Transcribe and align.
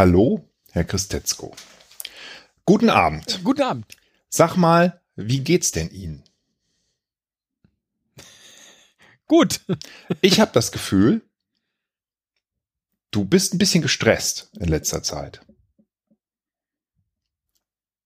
Hallo, 0.00 0.48
Herr 0.70 0.84
Christetzko. 0.84 1.54
Guten 2.64 2.88
Abend. 2.88 3.44
Guten 3.44 3.60
Abend. 3.60 3.98
Sag 4.30 4.56
mal, 4.56 5.02
wie 5.14 5.40
geht's 5.40 5.72
denn 5.72 5.90
Ihnen? 5.90 6.24
Gut. 9.26 9.60
Ich 10.22 10.40
habe 10.40 10.52
das 10.54 10.72
Gefühl, 10.72 11.20
du 13.10 13.26
bist 13.26 13.52
ein 13.52 13.58
bisschen 13.58 13.82
gestresst 13.82 14.50
in 14.58 14.68
letzter 14.68 15.02
Zeit. 15.02 15.42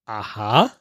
Aha. 0.05 0.73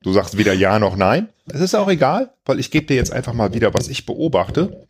Du 0.00 0.12
sagst 0.14 0.38
weder 0.38 0.54
ja 0.54 0.78
noch 0.78 0.96
nein. 0.96 1.28
Es 1.48 1.60
ist 1.60 1.74
auch 1.74 1.88
egal, 1.88 2.34
weil 2.46 2.60
ich 2.60 2.70
gebe 2.70 2.86
dir 2.86 2.96
jetzt 2.96 3.12
einfach 3.12 3.34
mal 3.34 3.52
wieder, 3.52 3.74
was 3.74 3.88
ich 3.88 4.06
beobachte. 4.06 4.86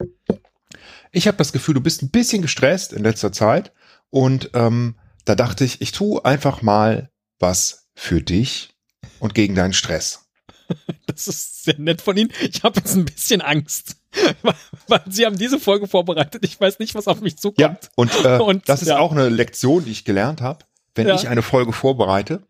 Ich 1.13 1.27
habe 1.27 1.37
das 1.39 1.53
Gefühl, 1.53 1.75
du 1.75 1.81
bist 1.81 2.03
ein 2.03 2.11
bisschen 2.11 2.43
gestresst 2.43 2.93
in 2.93 3.03
letzter 3.03 3.33
Zeit 3.33 3.73
und 4.11 4.51
ähm, 4.55 4.97
da 5.25 5.35
dachte 5.35 5.65
ich, 5.65 5.81
ich 5.81 5.93
tue 5.93 6.25
einfach 6.25 6.63
mal 6.63 7.11
was 7.39 7.89
für 7.95 8.21
dich 8.23 8.75
und 9.19 9.35
gegen 9.35 9.55
deinen 9.55 9.73
Stress. 9.73 10.25
Das 11.07 11.27
ist 11.27 11.65
sehr 11.65 11.79
nett 11.79 12.03
von 12.03 12.17
Ihnen. 12.19 12.31
Ich 12.43 12.63
habe 12.63 12.79
jetzt 12.79 12.95
ein 12.95 13.07
bisschen 13.07 13.41
Angst, 13.41 13.97
weil 14.89 15.01
Sie 15.09 15.25
haben 15.25 15.39
diese 15.39 15.59
Folge 15.59 15.89
vorbereitet. 15.89 16.45
Ich 16.45 16.61
weiß 16.61 16.79
nicht, 16.79 16.95
was 16.95 17.09
auf 17.09 17.23
mich 17.23 17.39
zukommt. 17.39 17.59
Ja, 17.59 17.79
und, 17.97 18.15
äh, 18.25 18.37
Und, 18.43 18.69
das 18.69 18.83
ist 18.83 18.89
ja. 18.89 18.99
auch 18.99 19.11
eine 19.11 19.31
Lektion, 19.31 19.85
die 19.87 19.91
ich 19.91 20.05
gelernt 20.05 20.43
habe. 20.43 20.67
Wenn 20.95 21.09
Ja. 21.09 21.15
ich 21.15 21.27
eine 21.29 21.41
Folge 21.43 21.73
vorbereite, 21.73 22.43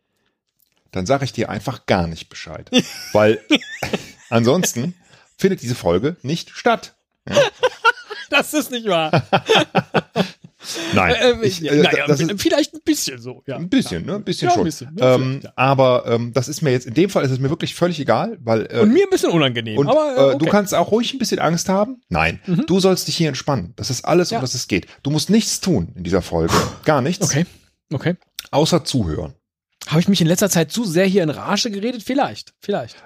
dann 0.90 1.06
sage 1.06 1.24
ich 1.24 1.32
dir 1.32 1.48
einfach 1.48 1.86
gar 1.86 2.08
nicht 2.08 2.28
Bescheid. 2.28 2.68
Weil 3.12 3.40
ansonsten 4.28 4.94
findet 5.38 5.62
diese 5.62 5.76
Folge 5.76 6.16
nicht 6.22 6.50
statt. 6.50 6.96
Das 8.30 8.52
ist 8.54 8.70
nicht 8.70 8.86
wahr. 8.86 9.10
Nein, 10.92 11.14
Äh, 11.14 11.46
ich, 11.46 11.60
ja, 11.60 11.72
äh, 11.72 11.82
naja, 11.82 12.04
ist 12.06 12.40
vielleicht 12.42 12.74
ein 12.74 12.80
bisschen 12.84 13.20
so. 13.20 13.42
Ja. 13.46 13.56
ein 13.56 13.68
bisschen, 13.68 14.04
ne? 14.04 14.16
Ein 14.16 14.24
bisschen 14.24 14.48
Ja, 14.48 14.52
ein 14.52 14.56
schon. 14.56 14.64
bisschen, 14.64 14.96
ja, 14.98 15.14
ähm, 15.14 15.40
ja. 15.42 15.52
Aber 15.56 16.04
ähm, 16.06 16.32
das 16.34 16.48
ist 16.48 16.62
mir 16.62 16.72
jetzt, 16.72 16.86
in 16.86 16.94
dem 16.94 17.08
Fall 17.10 17.24
ist 17.24 17.30
es 17.30 17.38
mir 17.38 17.48
wirklich 17.48 17.74
völlig 17.74 17.98
egal, 18.00 18.36
weil 18.40 18.66
äh, 18.70 18.80
Und 18.80 18.92
mir 18.92 19.04
ein 19.04 19.10
bisschen 19.10 19.30
unangenehm. 19.30 19.78
und, 19.78 19.88
aber 19.88 20.14
äh, 20.16 20.20
äh, 20.20 20.24
okay. 20.24 20.34
Mhm. 20.34 20.38
du 20.40 20.46
kannst 20.46 20.74
auch 20.74 20.90
ruhig 20.90 21.14
ein 21.14 21.18
bisschen 21.18 21.38
Angst 21.38 21.68
haben. 21.68 22.00
Nein, 22.08 22.40
du 22.66 22.80
sollst 22.80 23.08
dich 23.08 23.16
hier 23.16 23.28
entspannen. 23.28 23.72
Das 23.76 23.88
ist 23.88 24.04
alles, 24.04 24.32
um 24.32 24.40
das 24.40 24.54
es 24.54 24.68
geht. 24.68 24.86
Du 25.02 25.10
musst 25.10 25.30
nichts 25.30 25.60
tun 25.60 25.92
in 25.94 26.04
dieser 26.04 26.22
Folge. 26.22 26.52
Gar 26.84 27.02
nichts. 27.02 27.24
Okay. 27.24 27.46
Okay. 27.92 28.16
Außer 28.50 28.84
zuhören. 28.84 29.34
Habe 29.86 30.00
ich 30.00 30.08
mich 30.08 30.20
in 30.20 30.26
letzter 30.26 30.50
Zeit 30.50 30.70
zu 30.72 30.84
sehr 30.84 31.06
hier 31.06 31.22
in 31.22 31.30
Rage 31.30 31.70
geredet? 31.70 32.02
Vielleicht. 32.02 32.52
Vielleicht. 32.60 32.96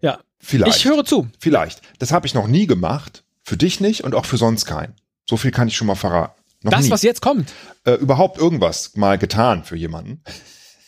Ja. 0.00 0.18
Vielleicht. 0.40 0.78
Ich 0.78 0.84
höre 0.84 1.04
zu. 1.04 1.28
Vielleicht. 1.38 1.82
Das 1.98 2.10
habe 2.12 2.26
ich 2.26 2.34
noch 2.34 2.48
nie 2.48 2.66
gemacht. 2.66 3.24
Für 3.48 3.56
dich 3.56 3.80
nicht 3.80 4.04
und 4.04 4.14
auch 4.14 4.26
für 4.26 4.36
sonst 4.36 4.66
keinen. 4.66 4.92
So 5.26 5.38
viel 5.38 5.52
kann 5.52 5.68
ich 5.68 5.76
schon 5.76 5.86
mal 5.86 5.94
verraten. 5.94 6.38
Noch 6.62 6.70
Das, 6.70 6.84
nie. 6.84 6.90
was 6.90 7.00
jetzt 7.00 7.22
kommt. 7.22 7.50
äh, 7.86 7.92
überhaupt 7.94 8.36
irgendwas 8.36 8.94
mal 8.94 9.16
getan 9.16 9.64
für 9.64 9.74
jemanden. 9.74 10.22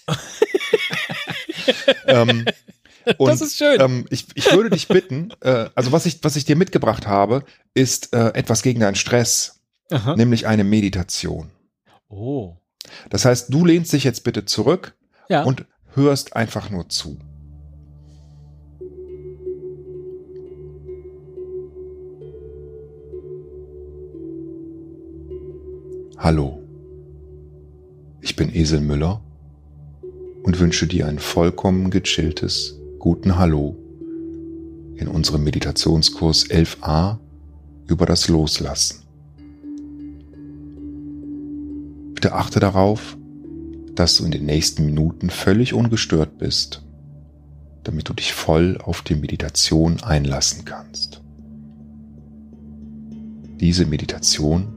ähm, 2.06 2.44
und, 3.16 3.28
Das 3.28 3.40
ist 3.40 3.56
schön. 3.56 3.80
Ähm, 3.80 4.06
ich, 4.10 4.26
ich 4.34 4.52
würde 4.52 4.68
dich 4.68 4.88
bitten, 4.88 5.32
äh, 5.40 5.70
also 5.74 5.90
was 5.92 6.04
ich, 6.04 6.22
was 6.22 6.36
ich 6.36 6.44
dir 6.44 6.54
mitgebracht 6.56 7.06
habe, 7.06 7.44
ist 7.72 8.12
äh, 8.14 8.28
etwas 8.34 8.60
gegen 8.62 8.80
deinen 8.80 8.94
Stress, 8.94 9.60
Aha. 9.90 10.16
nämlich 10.16 10.46
eine 10.46 10.64
Meditation. 10.64 11.50
Oh. 12.10 12.56
Das 13.08 13.24
heißt, 13.24 13.54
du 13.54 13.64
lehnst 13.64 13.90
dich 13.94 14.04
jetzt 14.04 14.22
bitte 14.22 14.44
zurück 14.44 14.94
Ja. 15.30 15.44
und 15.44 15.64
hörst 15.94 16.36
einfach 16.36 16.68
nur 16.68 16.90
zu. 16.90 17.18
Hallo, 26.22 26.62
ich 28.20 28.36
bin 28.36 28.54
Esel 28.54 28.80
Müller 28.80 29.22
und 30.42 30.60
wünsche 30.60 30.86
dir 30.86 31.06
ein 31.06 31.18
vollkommen 31.18 31.88
gechilltes, 31.88 32.78
guten 32.98 33.38
Hallo 33.38 33.74
in 34.96 35.08
unserem 35.08 35.44
Meditationskurs 35.44 36.44
11a 36.50 37.16
über 37.86 38.04
das 38.04 38.28
Loslassen. 38.28 39.02
Bitte 42.12 42.34
achte 42.34 42.60
darauf, 42.60 43.16
dass 43.94 44.18
du 44.18 44.26
in 44.26 44.30
den 44.30 44.44
nächsten 44.44 44.84
Minuten 44.84 45.30
völlig 45.30 45.72
ungestört 45.72 46.36
bist, 46.36 46.82
damit 47.82 48.10
du 48.10 48.12
dich 48.12 48.34
voll 48.34 48.76
auf 48.76 49.00
die 49.00 49.14
Meditation 49.14 50.02
einlassen 50.02 50.66
kannst. 50.66 51.22
Diese 53.58 53.86
Meditation 53.86 54.74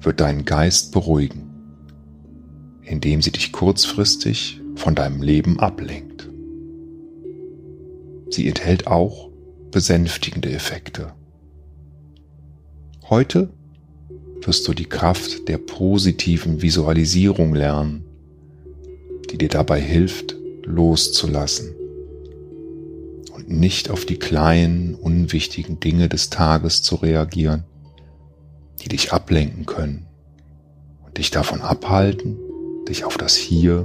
wird 0.00 0.20
deinen 0.20 0.44
Geist 0.44 0.92
beruhigen, 0.92 1.50
indem 2.82 3.22
sie 3.22 3.32
dich 3.32 3.52
kurzfristig 3.52 4.60
von 4.76 4.94
deinem 4.94 5.22
Leben 5.22 5.58
ablenkt. 5.58 6.28
Sie 8.30 8.48
enthält 8.48 8.86
auch 8.86 9.30
besänftigende 9.70 10.50
Effekte. 10.50 11.12
Heute 13.08 13.50
wirst 14.42 14.66
du 14.68 14.74
die 14.74 14.86
Kraft 14.86 15.48
der 15.48 15.58
positiven 15.58 16.62
Visualisierung 16.62 17.54
lernen, 17.54 18.04
die 19.30 19.38
dir 19.38 19.48
dabei 19.48 19.80
hilft, 19.80 20.36
loszulassen 20.64 21.74
und 23.32 23.50
nicht 23.50 23.90
auf 23.90 24.04
die 24.04 24.18
kleinen, 24.18 24.94
unwichtigen 24.94 25.78
Dinge 25.80 26.08
des 26.08 26.30
Tages 26.30 26.82
zu 26.82 26.96
reagieren, 26.96 27.64
die 28.86 28.90
dich 28.90 29.12
ablenken 29.12 29.66
können 29.66 30.06
und 31.04 31.18
dich 31.18 31.32
davon 31.32 31.60
abhalten, 31.60 32.38
dich 32.88 33.04
auf 33.04 33.16
das 33.16 33.34
Hier 33.34 33.84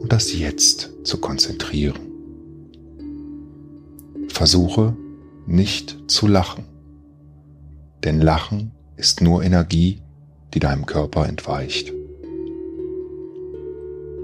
und 0.00 0.12
das 0.12 0.36
Jetzt 0.36 0.90
zu 1.04 1.18
konzentrieren. 1.18 2.00
Versuche 4.26 4.96
nicht 5.46 5.96
zu 6.08 6.26
lachen, 6.26 6.64
denn 8.02 8.20
Lachen 8.20 8.72
ist 8.96 9.20
nur 9.20 9.44
Energie, 9.44 10.02
die 10.52 10.58
deinem 10.58 10.84
Körper 10.84 11.28
entweicht. 11.28 11.92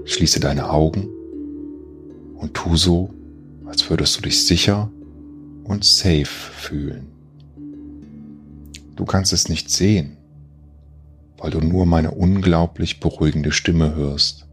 Schließe 0.03 0.41
deine 0.41 0.69
Augen 0.69 1.07
und 2.35 2.53
tu 2.53 2.75
so, 2.75 3.13
als 3.65 3.89
würdest 3.89 4.17
du 4.17 4.23
dich 4.23 4.45
sicher 4.45 4.91
und 5.63 5.85
safe 5.85 6.25
fühlen. 6.25 7.20
Du 8.95 9.05
kannst 9.05 9.33
es 9.33 9.49
nicht 9.49 9.69
sehen, 9.69 10.17
weil 11.37 11.51
du 11.51 11.59
nur 11.59 11.85
meine 11.85 12.11
unglaublich 12.11 12.99
beruhigende 12.99 13.51
Stimme 13.51 13.95
hörst. 13.95 14.47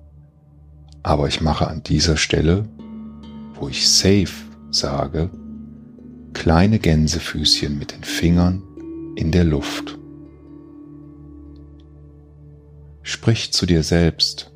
Aber 1.02 1.28
ich 1.28 1.40
mache 1.40 1.68
an 1.68 1.82
dieser 1.82 2.16
Stelle, 2.16 2.68
wo 3.54 3.68
ich 3.68 3.88
safe 3.88 4.32
sage, 4.70 5.30
kleine 6.32 6.78
Gänsefüßchen 6.78 7.78
mit 7.78 7.92
den 7.92 8.04
Fingern 8.04 8.62
in 9.16 9.32
der 9.32 9.44
Luft. 9.44 9.98
Sprich 13.02 13.52
zu 13.52 13.66
dir 13.66 13.82
selbst 13.82 14.52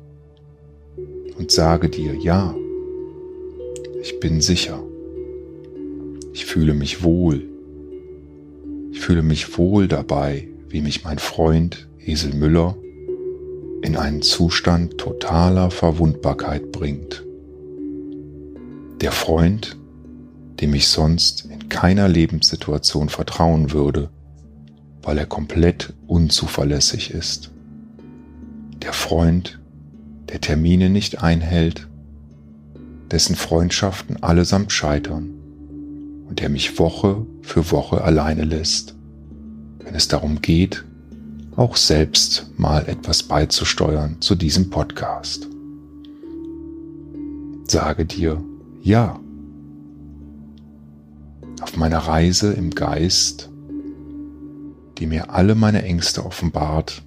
und 1.37 1.51
sage 1.51 1.89
dir, 1.89 2.15
ja, 2.15 2.55
ich 4.01 4.19
bin 4.19 4.41
sicher. 4.41 4.81
Ich 6.33 6.45
fühle 6.45 6.73
mich 6.73 7.03
wohl. 7.03 7.52
Ich 9.03 9.07
fühle 9.07 9.21
mich 9.21 9.57
wohl 9.57 9.89
dabei, 9.89 10.47
wie 10.69 10.79
mich 10.79 11.03
mein 11.03 11.19
Freund 11.19 11.89
Esel 11.99 12.33
Müller 12.33 12.77
in 13.81 13.97
einen 13.97 14.21
Zustand 14.21 14.97
totaler 14.97 15.71
Verwundbarkeit 15.71 16.71
bringt. 16.71 17.21
Der 19.01 19.11
Freund, 19.11 19.75
dem 20.61 20.73
ich 20.73 20.87
sonst 20.87 21.43
in 21.51 21.67
keiner 21.67 22.07
Lebenssituation 22.07 23.09
vertrauen 23.09 23.73
würde, 23.73 24.09
weil 25.01 25.17
er 25.17 25.25
komplett 25.25 25.93
unzuverlässig 26.07 27.11
ist. 27.11 27.51
Der 28.81 28.93
Freund, 28.93 29.59
der 30.29 30.39
Termine 30.39 30.89
nicht 30.89 31.21
einhält, 31.21 31.89
dessen 33.11 33.35
Freundschaften 33.35 34.23
allesamt 34.23 34.71
scheitern 34.71 35.42
und 36.33 36.39
der 36.39 36.49
mich 36.49 36.79
Woche 36.79 37.27
für 37.43 37.69
Woche 37.69 38.03
alleine 38.03 38.43
lässt, 38.43 38.95
wenn 39.83 39.93
es 39.93 40.07
darum 40.07 40.41
geht, 40.41 40.83
auch 41.55 41.75
selbst 41.75 42.47
mal 42.57 42.89
etwas 42.89 43.21
beizusteuern 43.21 44.19
zu 44.19 44.33
diesem 44.33 44.71
Podcast. 44.71 45.47
Sage 47.67 48.07
dir 48.07 48.43
ja. 48.81 49.19
Auf 51.61 51.77
meiner 51.77 51.99
Reise 51.99 52.51
im 52.53 52.71
Geist, 52.71 53.51
die 54.97 55.05
mir 55.05 55.29
alle 55.29 55.53
meine 55.53 55.83
Ängste 55.83 56.25
offenbart, 56.25 57.03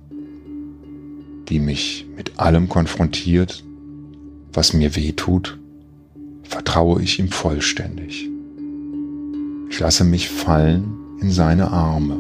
die 1.49 1.59
mich 1.59 2.07
mit 2.17 2.39
allem 2.39 2.69
konfrontiert, 2.69 3.65
was 4.53 4.73
mir 4.73 4.95
weh 4.95 5.15
tut, 5.15 5.59
vertraue 6.45 7.03
ich 7.03 7.19
ihm 7.19 7.31
vollständig. 7.31 8.31
Ich 9.69 9.81
lasse 9.81 10.05
mich 10.05 10.29
fallen 10.29 11.19
in 11.21 11.31
seine 11.31 11.71
Arme. 11.71 12.17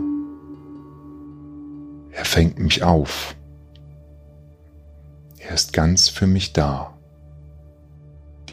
Er 2.12 2.25
fängt 2.25 2.58
mich 2.58 2.82
auf. 2.82 3.37
Er 5.38 5.54
ist 5.54 5.72
ganz 5.72 6.08
für 6.08 6.26
mich 6.26 6.52
da. 6.52 6.93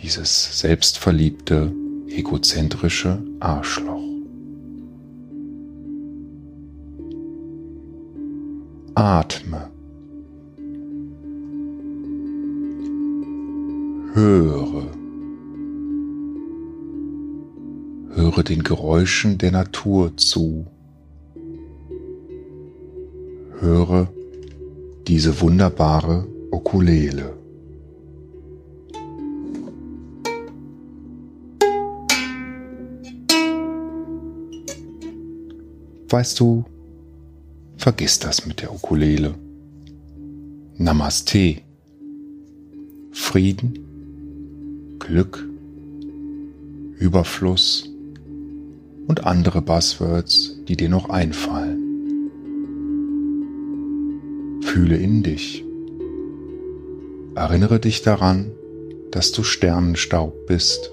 Dieses 0.01 0.59
selbstverliebte, 0.59 1.71
egozentrische 2.07 3.23
Arschloch. 3.39 4.01
Atme. 8.95 9.69
Höre. 14.13 15.02
Höre 18.15 18.43
den 18.43 18.63
Geräuschen 18.63 19.39
der 19.39 19.51
Natur 19.51 20.15
zu. 20.17 20.67
Höre 23.59 24.07
diese 25.07 25.41
wunderbare 25.41 26.27
Ukulele. 26.51 27.35
Weißt 36.09 36.39
du, 36.39 36.65
vergiss 37.77 38.19
das 38.19 38.45
mit 38.45 38.61
der 38.61 38.71
Ukulele. 38.71 39.33
Namaste. 40.77 41.61
Frieden, 43.11 44.97
Glück, 44.99 45.43
Überfluss 46.99 47.92
und 49.07 49.25
andere 49.25 49.61
Buzzwords, 49.61 50.57
die 50.67 50.75
dir 50.75 50.89
noch 50.89 51.09
einfallen. 51.09 51.79
Fühle 54.61 54.97
in 54.97 55.23
dich. 55.23 55.63
Erinnere 57.35 57.79
dich 57.79 58.01
daran, 58.01 58.51
dass 59.11 59.31
du 59.31 59.43
Sternenstaub 59.43 60.47
bist, 60.47 60.91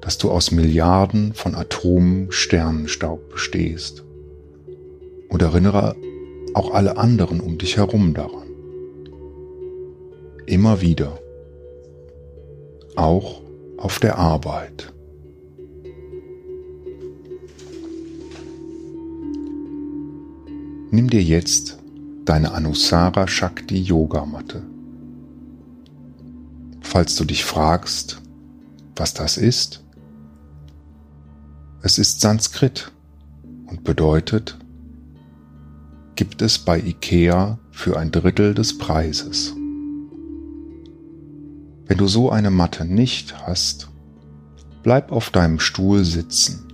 dass 0.00 0.18
du 0.18 0.30
aus 0.30 0.50
Milliarden 0.50 1.34
von 1.34 1.54
Atomen 1.54 2.30
Sternenstaub 2.30 3.30
bestehst. 3.30 4.04
Und 5.28 5.42
erinnere 5.42 5.96
auch 6.54 6.74
alle 6.74 6.98
anderen 6.98 7.40
um 7.40 7.58
dich 7.58 7.76
herum 7.76 8.14
daran. 8.14 8.48
Immer 10.46 10.80
wieder. 10.80 11.18
Auch 12.96 13.40
auf 13.78 13.98
der 13.98 14.18
Arbeit. 14.18 14.92
Nimm 20.94 21.08
dir 21.08 21.22
jetzt 21.22 21.78
deine 22.26 22.52
Anusara 22.52 23.26
Shakti 23.26 23.80
Yogamatte. 23.80 24.62
Falls 26.82 27.16
du 27.16 27.24
dich 27.24 27.46
fragst, 27.46 28.20
was 28.94 29.14
das 29.14 29.38
ist, 29.38 29.82
es 31.80 31.96
ist 31.96 32.20
Sanskrit 32.20 32.92
und 33.68 33.84
bedeutet, 33.84 34.58
gibt 36.14 36.42
es 36.42 36.58
bei 36.58 36.78
IKEA 36.78 37.58
für 37.70 37.98
ein 37.98 38.12
Drittel 38.12 38.52
des 38.52 38.76
Preises. 38.76 39.54
Wenn 41.86 41.96
du 41.96 42.06
so 42.06 42.28
eine 42.28 42.50
Matte 42.50 42.84
nicht 42.84 43.46
hast, 43.46 43.88
bleib 44.82 45.10
auf 45.10 45.30
deinem 45.30 45.58
Stuhl 45.58 46.04
sitzen. 46.04 46.71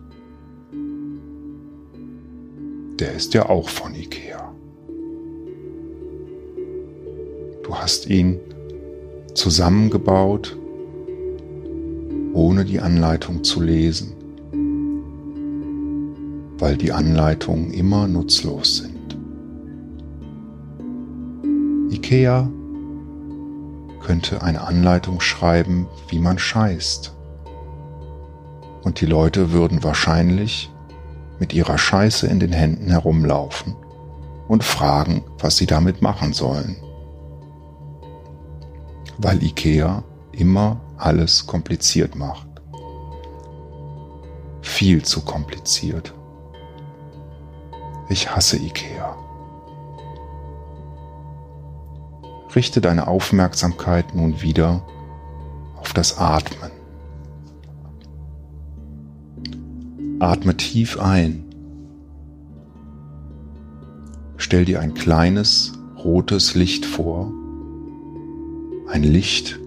Der 2.99 3.13
ist 3.13 3.33
ja 3.35 3.49
auch 3.49 3.69
von 3.69 3.95
IKEA. 3.95 4.53
Du 7.63 7.75
hast 7.75 8.07
ihn 8.07 8.41
zusammengebaut, 9.35 10.59
ohne 12.33 12.65
die 12.65 12.81
Anleitung 12.81 13.45
zu 13.45 13.61
lesen, 13.61 14.15
weil 16.59 16.77
die 16.77 16.91
Anleitungen 16.91 17.71
immer 17.73 18.09
nutzlos 18.09 18.79
sind. 18.79 19.17
IKEA 21.93 22.51
könnte 24.03 24.43
eine 24.43 24.63
Anleitung 24.63 25.21
schreiben, 25.21 25.87
wie 26.09 26.19
man 26.19 26.39
scheißt. 26.39 27.15
Und 28.83 29.01
die 29.01 29.07
Leute 29.07 29.53
würden 29.53 29.85
wahrscheinlich 29.85 30.71
mit 31.39 31.53
ihrer 31.53 31.79
Scheiße 31.79 32.27
in 32.27 32.41
den 32.41 32.53
Händen 32.53 32.91
herumlaufen 32.91 33.77
und 34.49 34.65
fragen, 34.65 35.25
was 35.39 35.57
sie 35.57 35.67
damit 35.67 36.03
machen 36.03 36.33
sollen. 36.33 36.77
Weil 39.19 39.43
IKEA 39.43 40.03
immer 40.33 40.81
alles 40.97 41.47
kompliziert 41.47 42.15
macht. 42.15 42.47
Viel 44.63 45.03
zu 45.03 45.23
kompliziert. 45.23 46.15
Ich 48.09 48.35
hasse 48.35 48.57
IKEA. 48.57 49.17
Richte 52.55 52.81
deine 52.81 53.07
Aufmerksamkeit 53.07 54.15
nun 54.15 54.41
wieder 54.41 54.83
auf 55.77 55.93
das 55.93 56.19
Atmen. 56.19 56.78
Atme 60.21 60.57
tief 60.57 60.99
ein. 60.99 61.45
Stell 64.37 64.65
dir 64.65 64.81
ein 64.81 64.95
kleines 64.95 65.73
rotes 66.03 66.55
Licht 66.55 66.87
vor. 66.87 67.33
Ein 68.89 69.03
Licht 69.03 69.59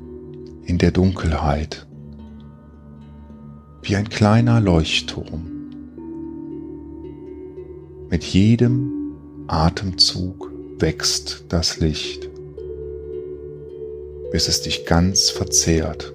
in 0.63 0.77
der 0.77 0.91
Dunkelheit. 0.91 1.87
Wie 3.81 3.95
ein 3.95 4.09
kleiner 4.09 4.61
Leuchtturm. 4.61 5.47
Mit 8.09 8.23
jedem 8.23 9.13
Atemzug 9.47 10.51
wächst 10.79 11.45
das 11.49 11.79
Licht 11.79 12.31
bis 14.31 14.47
es 14.47 14.61
dich 14.61 14.85
ganz 14.85 15.29
verzehrt, 15.29 16.13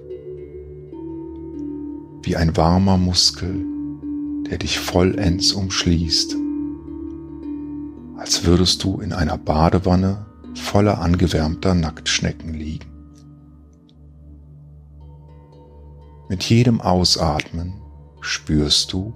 wie 2.23 2.35
ein 2.35 2.57
warmer 2.57 2.97
Muskel, 2.97 3.63
der 4.49 4.57
dich 4.57 4.79
vollends 4.79 5.51
umschließt, 5.51 6.35
als 8.17 8.45
würdest 8.45 8.83
du 8.83 8.99
in 8.99 9.13
einer 9.13 9.37
Badewanne 9.37 10.25
voller 10.55 10.99
angewärmter 10.99 11.75
Nacktschnecken 11.75 12.53
liegen. 12.53 12.91
Mit 16.29 16.43
jedem 16.43 16.81
Ausatmen 16.81 17.81
spürst 18.21 18.91
du, 18.91 19.13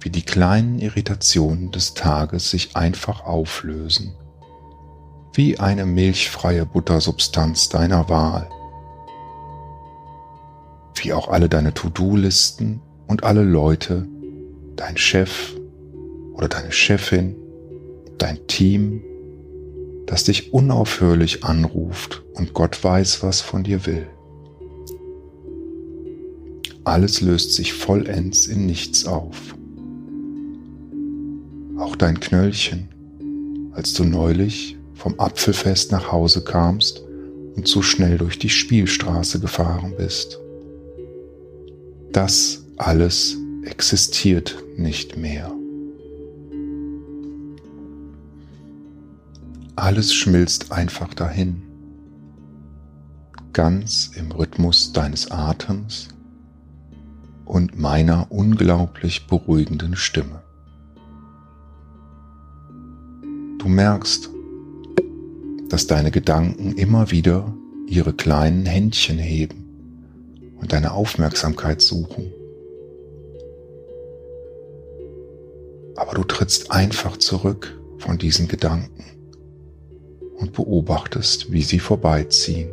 wie 0.00 0.10
die 0.10 0.22
kleinen 0.22 0.78
Irritationen 0.78 1.70
des 1.70 1.94
Tages 1.94 2.50
sich 2.50 2.76
einfach 2.76 3.24
auflösen 3.24 4.14
wie 5.38 5.56
eine 5.56 5.86
milchfreie 5.86 6.66
Buttersubstanz 6.66 7.68
deiner 7.68 8.08
Wahl. 8.08 8.50
Wie 10.96 11.12
auch 11.12 11.28
alle 11.28 11.48
deine 11.48 11.72
To-Do-Listen 11.74 12.80
und 13.08 13.24
alle 13.24 13.42
Leute, 13.42 14.06
dein 14.76 14.96
Chef 14.96 15.56
oder 16.34 16.48
deine 16.48 16.70
Chefin, 16.70 17.34
dein 18.18 18.46
Team, 18.46 19.02
das 20.06 20.24
dich 20.24 20.52
unaufhörlich 20.52 21.42
anruft 21.42 22.22
und 22.34 22.54
Gott 22.54 22.82
weiß, 22.84 23.22
was 23.22 23.40
von 23.40 23.64
dir 23.64 23.86
will. 23.86 24.06
Alles 26.84 27.20
löst 27.20 27.54
sich 27.54 27.72
vollends 27.72 28.46
in 28.46 28.64
nichts 28.66 29.04
auf. 29.04 29.54
Auch 31.76 31.96
dein 31.96 32.20
Knöllchen, 32.20 32.88
als 33.72 33.92
du 33.92 34.04
neulich 34.04 34.76
vom 34.94 35.18
Apfelfest 35.18 35.92
nach 35.92 36.10
Hause 36.10 36.42
kamst 36.42 37.02
und 37.56 37.68
zu 37.68 37.82
schnell 37.82 38.18
durch 38.18 38.38
die 38.38 38.48
Spielstraße 38.48 39.40
gefahren 39.40 39.94
bist. 39.96 40.38
Das 42.12 42.64
alles 42.78 43.36
existiert 43.64 44.56
nicht 44.76 45.16
mehr. 45.16 45.52
Alles 49.76 50.14
schmilzt 50.14 50.72
einfach 50.72 51.12
dahin, 51.14 51.62
ganz 53.52 54.10
im 54.16 54.32
Rhythmus 54.32 54.92
deines 54.92 55.30
Atems 55.30 56.08
und 57.44 57.78
meiner 57.78 58.30
unglaublich 58.30 59.26
beruhigenden 59.26 59.96
Stimme. 59.96 60.42
Du 63.58 63.68
merkst, 63.68 64.30
dass 65.68 65.86
deine 65.86 66.10
Gedanken 66.10 66.72
immer 66.72 67.10
wieder 67.10 67.52
ihre 67.86 68.12
kleinen 68.12 68.66
Händchen 68.66 69.18
heben 69.18 69.64
und 70.60 70.72
deine 70.72 70.92
Aufmerksamkeit 70.92 71.80
suchen. 71.80 72.32
Aber 76.08 76.22
du 76.22 76.24
trittst 76.24 76.70
einfach 76.70 77.18
zurück 77.18 77.78
von 77.98 78.16
diesen 78.16 78.48
Gedanken 78.48 79.04
und 80.38 80.54
beobachtest, 80.54 81.52
wie 81.52 81.60
sie 81.60 81.80
vorbeiziehen. 81.80 82.70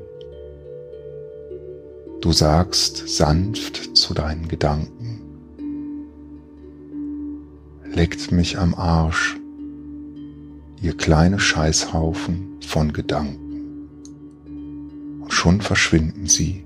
Du 2.22 2.32
sagst 2.32 3.10
sanft 3.10 3.98
zu 3.98 4.14
deinen 4.14 4.48
Gedanken, 4.48 5.20
leckt 7.84 8.32
mich 8.32 8.58
am 8.58 8.74
Arsch, 8.74 9.36
ihr 10.82 10.96
kleine 10.96 11.38
Scheißhaufen 11.38 12.62
von 12.66 12.94
Gedanken. 12.94 13.90
Und 15.24 15.34
schon 15.34 15.60
verschwinden 15.60 16.28
sie 16.28 16.64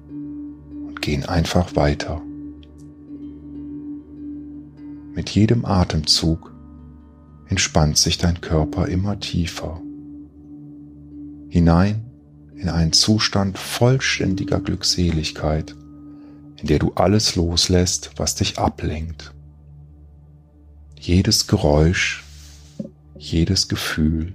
und 0.85 1.01
gehen 1.01 1.25
einfach 1.25 1.75
weiter. 1.75 2.21
Mit 5.15 5.31
jedem 5.31 5.65
Atemzug 5.65 6.58
entspannt 7.49 7.97
sich 7.97 8.17
dein 8.17 8.39
Körper 8.39 8.87
immer 8.87 9.19
tiefer 9.19 9.81
hinein 11.49 12.05
in 12.55 12.69
einen 12.69 12.93
Zustand 12.93 13.57
vollständiger 13.57 14.59
Glückseligkeit, 14.59 15.75
in 16.57 16.67
der 16.67 16.79
du 16.79 16.93
alles 16.93 17.35
loslässt, 17.35 18.11
was 18.17 18.35
dich 18.35 18.59
ablenkt. 18.59 19.33
Jedes 20.99 21.47
Geräusch, 21.47 22.23
jedes 23.17 23.67
Gefühl 23.67 24.33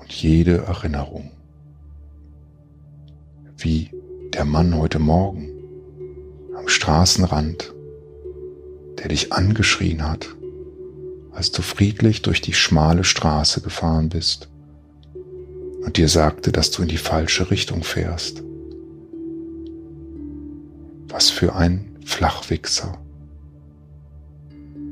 und 0.00 0.10
jede 0.10 0.58
Erinnerung. 0.58 1.32
Wie 3.56 3.90
der 4.32 4.44
Mann 4.44 4.76
heute 4.76 4.98
Morgen 4.98 5.50
am 6.56 6.68
Straßenrand, 6.68 7.74
der 8.98 9.08
dich 9.08 9.32
angeschrien 9.32 10.08
hat, 10.08 10.34
als 11.42 11.50
du 11.50 11.62
friedlich 11.62 12.22
durch 12.22 12.40
die 12.40 12.52
schmale 12.52 13.02
Straße 13.02 13.62
gefahren 13.62 14.10
bist 14.10 14.48
und 15.84 15.96
dir 15.96 16.08
sagte, 16.08 16.52
dass 16.52 16.70
du 16.70 16.82
in 16.82 16.88
die 16.88 16.96
falsche 16.96 17.50
Richtung 17.50 17.82
fährst. 17.82 18.44
Was 21.08 21.30
für 21.30 21.56
ein 21.56 21.96
Flachwichser. 22.04 22.96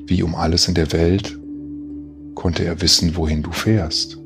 Wie 0.06 0.24
um 0.24 0.34
alles 0.34 0.66
in 0.66 0.74
der 0.74 0.90
Welt 0.90 1.38
konnte 2.34 2.64
er 2.64 2.80
wissen, 2.80 3.14
wohin 3.14 3.44
du 3.44 3.52
fährst. 3.52 4.18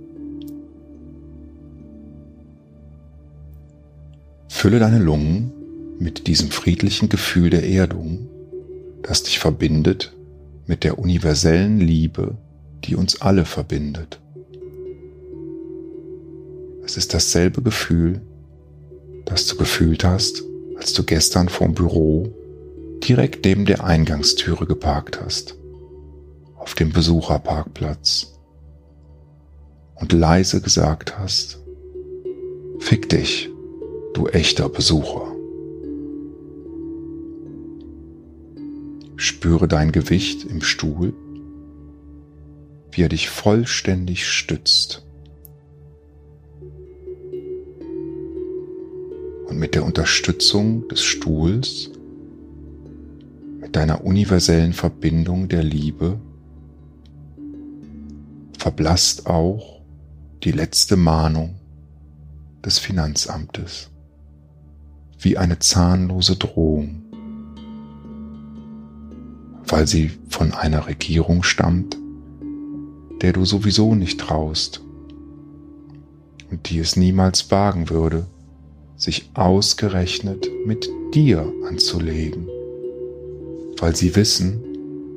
Fülle 4.48 4.78
deine 4.78 4.98
Lungen 4.98 5.52
mit 5.98 6.26
diesem 6.26 6.50
friedlichen 6.50 7.10
Gefühl 7.10 7.50
der 7.50 7.68
Erdung, 7.68 8.30
das 9.02 9.24
dich 9.24 9.38
verbindet 9.38 10.13
mit 10.66 10.84
der 10.84 10.98
universellen 10.98 11.78
Liebe, 11.78 12.36
die 12.84 12.96
uns 12.96 13.20
alle 13.20 13.44
verbindet. 13.44 14.20
Es 16.84 16.96
ist 16.96 17.14
dasselbe 17.14 17.62
Gefühl, 17.62 18.20
das 19.24 19.46
du 19.46 19.56
gefühlt 19.56 20.04
hast, 20.04 20.42
als 20.76 20.92
du 20.92 21.02
gestern 21.02 21.48
vorm 21.48 21.74
Büro 21.74 22.32
direkt 23.02 23.44
neben 23.44 23.64
der 23.64 23.84
Eingangstüre 23.84 24.66
geparkt 24.66 25.20
hast, 25.20 25.56
auf 26.56 26.74
dem 26.74 26.92
Besucherparkplatz 26.92 28.38
und 29.94 30.12
leise 30.12 30.60
gesagt 30.60 31.18
hast, 31.18 31.60
Fick 32.80 33.08
dich, 33.08 33.48
du 34.12 34.26
echter 34.26 34.68
Besucher. 34.68 35.33
Spüre 39.16 39.68
dein 39.68 39.92
Gewicht 39.92 40.44
im 40.44 40.60
Stuhl, 40.62 41.14
wie 42.90 43.02
er 43.02 43.08
dich 43.08 43.28
vollständig 43.28 44.26
stützt. 44.26 45.04
und 49.54 49.60
mit 49.60 49.76
der 49.76 49.84
Unterstützung 49.84 50.88
des 50.88 51.04
Stuhls, 51.04 51.90
mit 53.60 53.76
deiner 53.76 54.04
universellen 54.04 54.72
Verbindung 54.72 55.48
der 55.48 55.62
Liebe, 55.62 56.18
verblasst 58.58 59.26
auch 59.26 59.80
die 60.42 60.50
letzte 60.50 60.96
Mahnung 60.96 61.60
des 62.64 62.80
Finanzamtes 62.80 63.90
wie 65.20 65.38
eine 65.38 65.60
zahnlose 65.60 66.34
Drohung, 66.34 67.03
weil 69.74 69.88
sie 69.88 70.12
von 70.28 70.52
einer 70.52 70.86
Regierung 70.86 71.42
stammt, 71.42 71.98
der 73.20 73.32
du 73.32 73.44
sowieso 73.44 73.96
nicht 73.96 74.20
traust 74.20 74.80
und 76.48 76.70
die 76.70 76.78
es 76.78 76.94
niemals 76.94 77.50
wagen 77.50 77.90
würde, 77.90 78.26
sich 78.96 79.30
ausgerechnet 79.34 80.48
mit 80.64 80.88
dir 81.12 81.52
anzulegen, 81.68 82.46
weil 83.80 83.96
sie 83.96 84.14
wissen, 84.14 84.62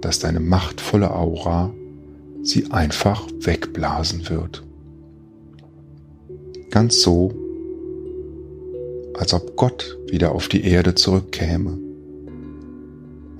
dass 0.02 0.18
deine 0.18 0.40
machtvolle 0.40 1.14
Aura 1.14 1.72
sie 2.42 2.72
einfach 2.72 3.28
wegblasen 3.40 4.28
wird. 4.28 4.64
Ganz 6.72 7.04
so, 7.04 7.32
als 9.14 9.36
ob 9.36 9.56
Gott 9.56 10.00
wieder 10.08 10.32
auf 10.32 10.48
die 10.48 10.64
Erde 10.64 10.96
zurückkäme 10.96 11.78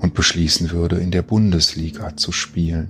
und 0.00 0.14
beschließen 0.14 0.70
würde, 0.70 0.96
in 0.96 1.10
der 1.10 1.22
Bundesliga 1.22 2.16
zu 2.16 2.32
spielen. 2.32 2.88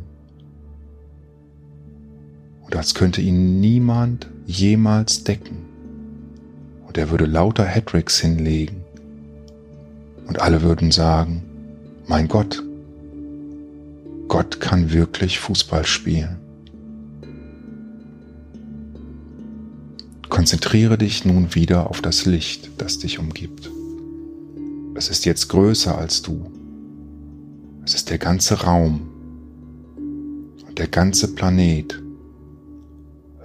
Und 2.62 2.77
als 2.77 2.95
könnte 2.95 3.21
ihn 3.23 3.61
niemand 3.61 4.29
jemals 4.47 5.25
decken 5.25 5.57
und 6.87 6.99
er 6.99 7.11
würde 7.11 7.27
lauter 7.27 7.67
Hattricks 7.67 8.21
hinlegen 8.21 8.85
und 10.27 10.41
alle 10.41 10.62
würden 10.62 10.91
sagen, 10.91 11.43
mein 12.07 12.29
Gott, 12.29 12.62
Gott 14.29 14.61
kann 14.61 14.93
wirklich 14.93 15.38
Fußball 15.38 15.87
spielen. 15.87 16.37
Konzentriere 20.29 20.99
dich 20.99 21.25
nun 21.25 21.55
wieder 21.55 21.88
auf 21.88 22.03
das 22.03 22.27
Licht, 22.27 22.71
das 22.77 22.99
dich 22.99 23.19
umgibt. 23.19 23.71
Es 24.95 25.09
ist 25.09 25.25
jetzt 25.25 25.49
größer 25.49 25.97
als 25.97 26.23
du. 26.23 26.50
Es 27.88 27.95
ist 27.95 28.11
der 28.11 28.18
ganze 28.18 28.64
Raum 28.64 29.00
und 29.97 30.78
der 30.78 30.88
ganze 30.88 31.35
Planet. 31.35 31.99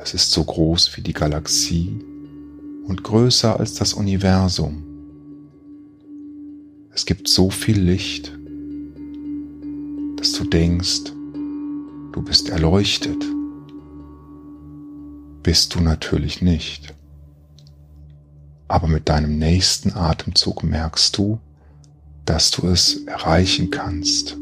Es 0.01 0.13
ist 0.13 0.31
so 0.31 0.43
groß 0.43 0.97
wie 0.97 1.01
die 1.01 1.13
Galaxie 1.13 1.97
und 2.85 3.05
größer 3.05 3.57
als 3.57 3.75
das 3.75 3.93
Universum. 3.93 4.83
Es 6.93 7.05
gibt 7.05 7.29
so 7.29 7.49
viel 7.49 7.79
Licht, 7.79 8.37
dass 10.17 10.33
du 10.33 10.43
denkst, 10.43 11.13
du 12.11 12.21
bist 12.21 12.49
erleuchtet. 12.49 13.23
Bist 15.41 15.73
du 15.73 15.79
natürlich 15.79 16.41
nicht. 16.41 16.93
Aber 18.67 18.89
mit 18.89 19.07
deinem 19.07 19.37
nächsten 19.37 19.93
Atemzug 19.93 20.65
merkst 20.65 21.17
du, 21.17 21.39
dass 22.25 22.51
du 22.51 22.67
es 22.67 23.03
erreichen 23.05 23.69
kannst. 23.69 24.37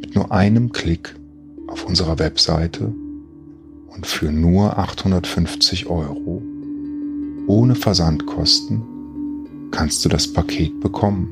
Mit 0.00 0.14
nur 0.14 0.32
einem 0.32 0.72
Klick 0.72 1.14
auf 1.66 1.84
unserer 1.86 2.18
Webseite 2.18 2.92
und 3.88 4.06
für 4.06 4.32
nur 4.32 4.78
850 4.78 5.86
Euro 5.86 6.42
ohne 7.46 7.74
Versandkosten 7.74 8.82
kannst 9.70 10.04
du 10.04 10.08
das 10.08 10.32
Paket 10.32 10.80
bekommen. 10.80 11.30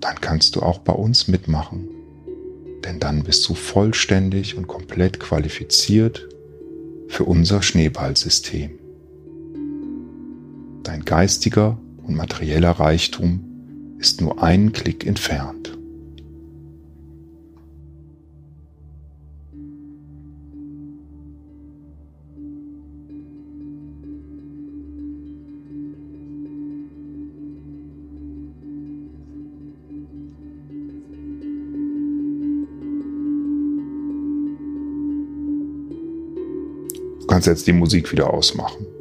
Dann 0.00 0.16
kannst 0.20 0.56
du 0.56 0.60
auch 0.60 0.78
bei 0.78 0.92
uns 0.92 1.28
mitmachen, 1.28 1.88
denn 2.84 2.98
dann 2.98 3.22
bist 3.22 3.48
du 3.48 3.54
vollständig 3.54 4.56
und 4.56 4.66
komplett 4.66 5.20
qualifiziert 5.20 6.28
für 7.06 7.24
unser 7.24 7.62
Schneeballsystem. 7.62 8.81
Dein 11.02 11.18
geistiger 11.18 11.78
und 12.06 12.16
materieller 12.16 12.70
Reichtum 12.70 13.96
ist 13.98 14.20
nur 14.20 14.40
einen 14.42 14.72
Klick 14.72 15.04
entfernt. 15.04 15.76
kannst 37.28 37.46
jetzt 37.46 37.66
die 37.66 37.72
Musik 37.72 38.12
wieder 38.12 38.32
ausmachen. 38.32 38.91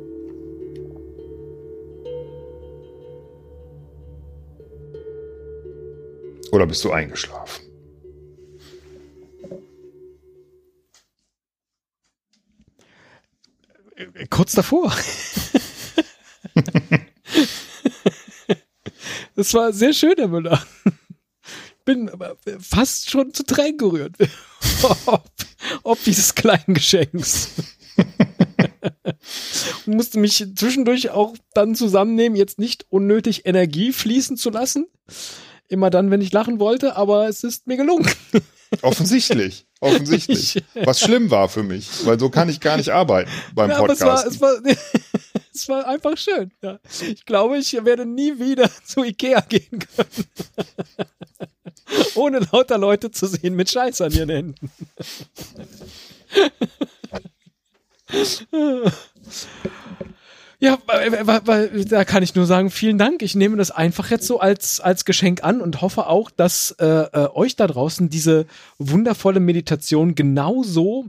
Oder 6.52 6.68
bist 6.68 6.84
du 6.84 6.92
eingeschlafen? 6.92 7.66
Kurz 14.30 14.54
davor. 14.54 14.94
das 19.36 19.54
war 19.54 19.72
sehr 19.74 19.94
schön, 19.94 20.16
Herr 20.18 20.28
Müller. 20.28 20.66
Bin 21.86 22.12
fast 22.60 23.10
schon 23.10 23.34
zu 23.34 23.44
Tränen 23.44 23.78
gerührt. 23.78 24.16
ob, 25.06 25.24
ob 25.84 26.04
dieses 26.04 26.36
kleinen 26.36 26.74
Geschenks. 26.74 27.50
Und 29.86 29.96
musste 29.96 30.20
mich 30.20 30.46
zwischendurch 30.56 31.10
auch 31.10 31.36
dann 31.54 31.76
zusammennehmen, 31.76 32.36
jetzt 32.36 32.60
nicht 32.60 32.86
unnötig 32.90 33.46
Energie 33.46 33.92
fließen 33.92 34.38
zu 34.38 34.50
lassen. 34.50 34.88
Immer 35.72 35.90
dann, 35.90 36.12
wenn 36.12 36.20
ich 36.20 36.34
lachen 36.34 36.60
wollte, 36.60 36.98
aber 36.98 37.30
es 37.30 37.46
ist 37.46 37.66
mir 37.66 37.78
gelungen. 37.78 38.06
Offensichtlich. 38.82 39.66
Offensichtlich. 39.80 40.62
Was 40.84 41.00
schlimm 41.00 41.32
war 41.32 41.48
für 41.48 41.64
mich, 41.64 42.06
weil 42.06 42.20
so 42.20 42.30
kann 42.30 42.50
ich 42.50 42.60
gar 42.60 42.76
nicht 42.76 42.90
arbeiten 42.90 43.32
beim 43.56 43.70
ja, 43.70 43.78
Podcast. 43.80 44.28
Es 44.28 44.42
war, 44.42 44.52
es, 44.52 44.66
war, 44.66 44.76
es 45.54 45.70
war 45.70 45.88
einfach 45.88 46.18
schön. 46.18 46.52
Ja. 46.62 46.78
Ich 47.08 47.26
glaube, 47.26 47.58
ich 47.58 47.72
werde 47.86 48.06
nie 48.06 48.38
wieder 48.38 48.70
zu 48.84 49.06
Ikea 49.06 49.40
gehen 49.40 49.80
können. 49.80 50.28
Ohne 52.16 52.40
lauter 52.52 52.78
Leute 52.78 53.10
zu 53.10 53.28
sehen 53.28 53.56
mit 53.56 53.70
Scheiß 53.72 54.02
an 54.02 54.12
ihren 54.12 54.30
Händen. 54.30 54.72
Ja, 60.64 60.78
weil, 60.86 61.26
weil, 61.48 61.86
da 61.86 62.06
kann 62.06 62.22
ich 62.22 62.36
nur 62.36 62.46
sagen, 62.46 62.70
vielen 62.70 63.00
Dank. 63.00 63.24
Ich 63.24 63.34
nehme 63.34 63.58
das 63.58 63.72
einfach 63.72 64.12
jetzt 64.12 64.28
so 64.28 64.40
als, 64.40 64.80
als 64.80 65.06
Geschenk 65.06 65.44
an 65.44 65.60
und 65.60 65.82
hoffe 65.82 66.06
auch, 66.06 66.30
dass 66.30 66.70
äh, 66.80 66.86
äh, 66.86 67.30
euch 67.34 67.56
da 67.56 67.66
draußen 67.66 68.10
diese 68.10 68.46
wundervolle 68.78 69.40
Meditation 69.40 70.14
genauso 70.14 71.08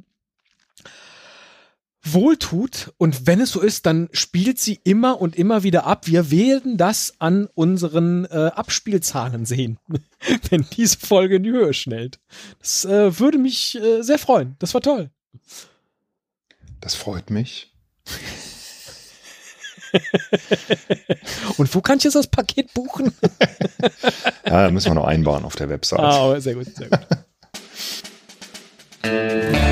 wohltut. 2.02 2.94
Und 2.96 3.26
wenn 3.26 3.42
es 3.42 3.50
so 3.50 3.60
ist, 3.60 3.84
dann 3.84 4.08
spielt 4.12 4.58
sie 4.58 4.80
immer 4.84 5.20
und 5.20 5.36
immer 5.36 5.62
wieder 5.62 5.84
ab. 5.84 6.06
Wir 6.06 6.30
werden 6.30 6.78
das 6.78 7.12
an 7.18 7.46
unseren 7.52 8.24
äh, 8.24 8.52
Abspielzahlen 8.54 9.44
sehen, 9.44 9.78
wenn 10.48 10.64
diese 10.74 10.96
Folge 10.98 11.36
in 11.36 11.42
die 11.42 11.50
Höhe 11.50 11.74
schnellt. 11.74 12.20
Das 12.58 12.86
äh, 12.86 13.18
würde 13.18 13.36
mich 13.36 13.78
äh, 13.78 14.00
sehr 14.00 14.18
freuen. 14.18 14.56
Das 14.60 14.72
war 14.72 14.80
toll. 14.80 15.10
Das 16.80 16.94
freut 16.94 17.28
mich. 17.28 17.70
Und 21.56 21.74
wo 21.74 21.80
kann 21.80 21.98
ich 21.98 22.04
jetzt 22.04 22.14
das 22.14 22.26
Paket 22.26 22.72
buchen? 22.74 23.12
ja, 24.46 24.70
müssen 24.70 24.90
wir 24.90 24.94
noch 24.94 25.06
einbauen 25.06 25.44
auf 25.44 25.56
der 25.56 25.68
Website. 25.68 26.00
Ah, 26.00 26.40
sehr 26.40 26.54
gut, 26.54 26.66
sehr 26.74 26.88
gut. 26.88 27.00